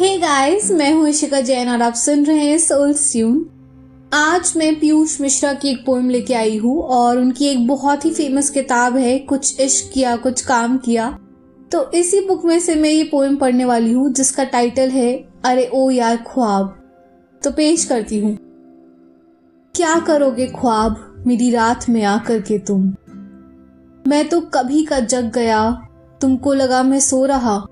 [0.00, 3.50] Hey guys मैं हूँ इशिका जैन और आप सुन रहे हैं सोल ट्यून
[4.14, 8.10] आज मैं पीयूष मिश्रा की एक पोएम लेके आई हूँ और उनकी एक बहुत ही
[8.10, 11.18] फ़ेमस किताब है, कुछ इश्क किया, कुछ काम किया।
[11.72, 15.70] तो इसी बुक में से मैं ये पोएम पढ़ने वाली हूँ, जिसका टाइटल है, अरे
[15.74, 16.82] ओ यार ख्वाब।
[17.42, 18.38] तो पेश करती हूँ।
[19.76, 22.94] क्या करोगे ख्वाब, मेरी रात में आकर के तुम?
[24.06, 25.70] मैं तो कभी का जग गया,
[26.20, 27.66] तुमको लगा मैं सो रहा।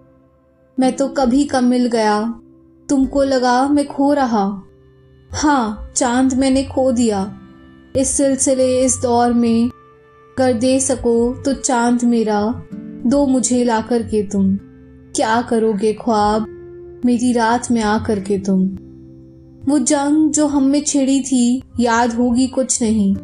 [0.81, 2.41] मैं तो कभी का मिल गया।
[2.89, 4.63] तुमको लगा मैं खो रहा।
[5.31, 7.39] हाँ चाँद मैंने खो दिया।
[7.97, 9.71] इस सिलसिले, इस दौर में
[10.39, 12.63] कर दे सको तो चाँद मेरा,
[13.07, 14.57] दो मुझे ला कर के तुम।
[15.17, 16.47] क्या करोगे ख्वाब?
[17.05, 18.67] मेरी रात में आ कर के तुम।
[19.73, 23.15] वो जंग जो हम में छिड़ी थी, याद होगी कुछ नहीं।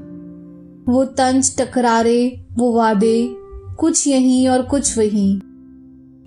[0.95, 3.29] वो तंज टकरारे, वो वादे,
[3.79, 5.41] कुछ यहीं और कुछ वहीं।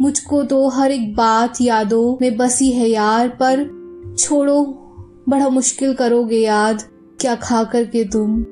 [0.01, 3.77] मुझको तो हर एक बात यादों में बसी है यार, पर
[4.19, 4.63] छोड़ो,
[5.29, 6.81] बड़ा मुश्किल करोगे याद।
[7.19, 8.45] क्या खा कर के तुम?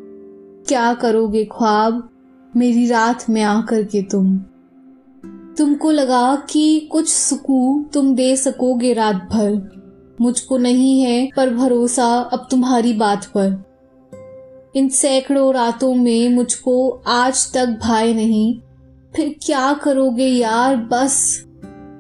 [0.67, 2.09] क्या करोगे ख्वाब?
[2.56, 4.38] मेरी रात में आकर के तुम।
[5.58, 9.75] तुमको लगा कि कुछ सुकून तुम दे सकोगे रात भर।
[10.22, 13.75] मुझको नहीं है पर भरोसा अब तुम्हारी बात पर।
[14.75, 18.59] इन सैकड़ों रातों में मुझको आज तक भाई नहीं।
[19.16, 20.75] फिर क्या करोगे यार?
[20.75, 21.45] बस,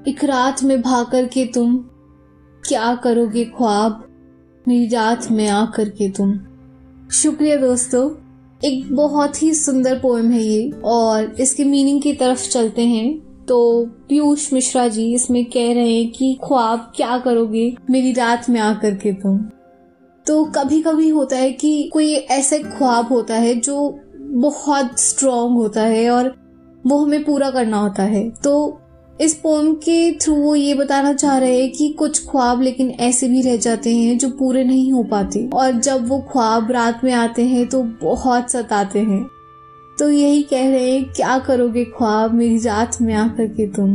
[0.07, 1.77] एक रात में भाकर के तुम।
[2.67, 4.07] क्या करोगे ख्वाब?
[4.67, 6.39] मेरी रात में आकर के तुम।
[7.11, 8.11] शुक्रिया दोस्तों,
[8.63, 13.85] एक बहुत ही सुंदर पोएम है ये, और इसके मीनिंग की तरफ़ चलते हैं। तो
[13.85, 17.75] पीयूष मिश्रा जी इसमें कह रहे हैं कि ख्वाब, क्या करोगे?
[17.89, 19.37] मेरी रात में आकर के तुम।
[20.25, 25.81] तो कभी कभी होता है कि कोई ऐसा ख्वाब होता है जो बहुत स्ट्रॉन्ग होता
[25.81, 26.44] है और
[26.85, 28.81] वो हमें पूरा करना होता है। तो
[29.21, 33.27] इस पोम के थ्रू वो ये बताना चाह रहे हैं कि कुछ ख्वाब लेकिन ऐसे
[33.29, 37.11] भी रह जाते हैं जो पूरे नहीं हो पाते। और जब वो ख्वाब रात में
[37.13, 39.23] आते हैं तो बहुत सताते हैं।
[39.97, 43.89] तो यही कह रहे हैं, क्या करोगे ख्वाब मेरी रात में आकर के तुम?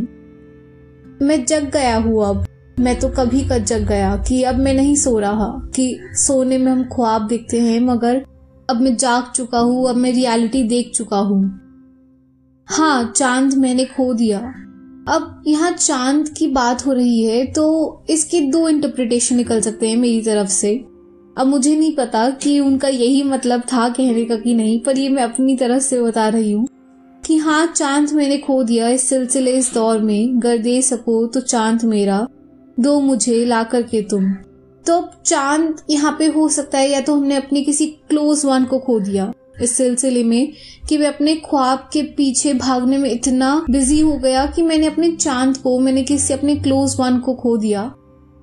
[1.23, 2.45] मैं जग गया हूँ अब।
[2.79, 6.71] मैं तो कभी का जग गया कि अब मैं नहीं सो रहा कि सोने में
[6.73, 8.25] हम ख्वाब देखते हैं, मगर
[8.69, 11.43] अब मैं जाग चुका हूँ, अब मैं रियलिटी देख चुका हूँ।
[12.69, 14.39] हाँ चाँद मैंने खो दिया।
[15.09, 19.97] अब यहाँ चाँद की बात हो रही है तो इसके दो इंटरप्रिटेशन निकल सकते हैं
[19.97, 20.75] मेरी तरफ़ से।
[21.37, 25.09] अब मुझे नहीं पता कि उनका यही मतलब था कहने का कि नहीं, पर ये
[25.09, 26.67] मैं अपनी तरफ़ से बता रही हूँ
[27.25, 31.41] कि हाँ चाँद मैंने खो दिया इस सिलसिले, इस दौर में। गर दे सको तो
[31.41, 32.27] चाँद मेरा,
[32.81, 34.33] दो मुझे ला कर के तुम।
[34.85, 38.65] तो अब चाँद यहाँ पे हो सकता है, या तो हमने अपने किसी क्लोज वन
[38.65, 39.33] को खो दिया।
[39.63, 40.53] इस सिलसिले में
[40.89, 45.13] कि मैं अपने ख्वाब के पीछे भागने में इतना बिज़ी हो गया कि मैंने अपने
[45.13, 47.95] चाँद को, मैंने किसी अपने क्लोज वन को खो दिया।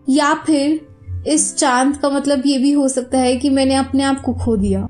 [0.09, 0.87] या फिर
[1.27, 4.57] इस चाँद का मतलब ये भी हो सकता है कि मैंने अपने आप को खो
[4.57, 4.87] दिया।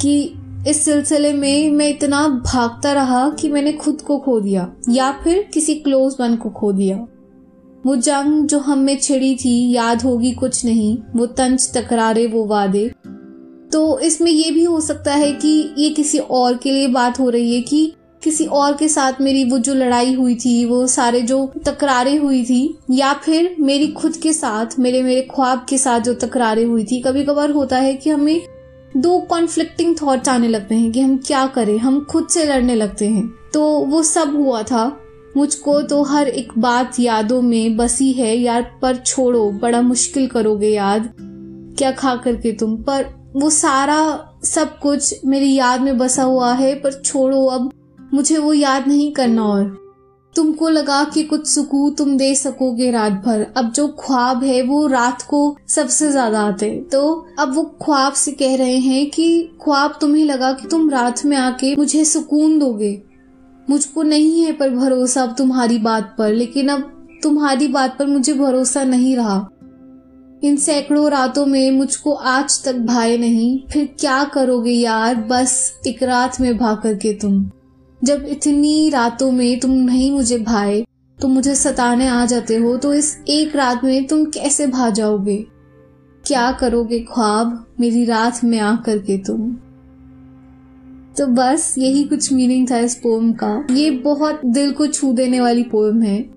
[0.00, 0.34] कि
[0.68, 5.50] इस सिलसिले में मैं इतना भागता रहा कि मैंने खुद को खो दिया, या फिर
[5.54, 7.06] किसी क्लोज वन को खो दिया।
[7.86, 12.44] वो जंग जो हम में छिड़ी थी, याद होगी कुछ नहीं, वो तंज टकरारे, वो
[12.44, 12.92] वादे।
[13.72, 17.28] तो इसमें ये भी हो सकता है कि ये किसी और के लिए बात हो
[17.28, 17.92] रही है कि
[18.24, 22.44] किसी और के साथ मेरी वो जो लड़ाई हुई थी, वो सारे जो तकरारें हुई
[22.44, 26.84] थी, या फिर मेरी खुद के साथ, मेरे मेरे ख्वाब के साथ जो तकरारें हुई
[26.84, 28.42] थी कभी कभार होता है कि हमें
[28.96, 33.06] दो कॉन्फ्लिक्टिंग थॉट्स आने लगते हैं कि हम क्या करें, हम खुद से लड़ने लगते
[33.06, 34.98] हैं। तो वो सब हुआ था।
[35.36, 40.68] मुझको तो हर एक बात यादों में बसी है, यार, पर छोड़ो, बड़ा मुश्किल करोगे
[40.68, 41.12] याद।
[41.78, 42.76] क्या खा करके तुम?
[42.76, 44.00] पर वो सारा
[44.44, 47.70] सब कुछ मेरी याद में बसा हुआ है, पर छोड़ो अब,
[48.14, 49.80] मुझे वो याद नहीं करना और।
[50.34, 54.86] तुमको लगा कि कुछ सुकून तुम दे सकोगे रात भर अब जो ख्वाब है, वो
[54.86, 57.02] रात को सबसे ज़्यादा आते तो
[57.38, 61.36] अब वो ख्वाब से कह रहे हैं कि ख्वाब तुम्हें लगा कि तुम रात में
[61.36, 63.00] आके मुझे सुकून दोगे।
[63.66, 66.90] मुझको नहीं है पर भरोसा अब तुम्हारी बात पर, लेकिन अब
[67.22, 69.38] तुम्हारी बात पर मुझे भरोसा नहीं रहा।
[70.42, 75.14] इन सैकड़ों रातों में मुझको आज तक भाई नहीं। फिर क्या करोगे यार?
[75.14, 77.50] बस एक रात में भाग करके तुम।
[78.04, 80.84] जब इतनी रातों में तुम नहीं मुझे भाए
[81.18, 85.36] तो मुझे सताने आ जाते हो तो इस एक रात में तुम कैसे भा जाओगे?
[86.24, 87.66] क्या करोगे ख्वाब?
[87.80, 89.52] मेरी रात में आ करके तुम।
[91.18, 95.40] तो बस यही कुछ मीनिंग था इस पोम का। ये बहुत दिल को छू देने
[95.40, 96.31] वाली पोम है।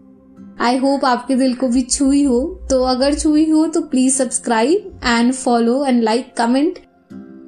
[0.62, 5.00] आई होप आपके दिल को भी छुई हो। तो अगर छुई हो तो please subscribe
[5.06, 6.80] and follow and like comment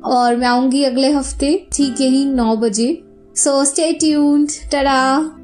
[0.06, 3.04] और मैं आऊँगी अगले हफ़्ते, ठीक यही नौ बजे।
[3.36, 5.37] So stay tuned Ta-da!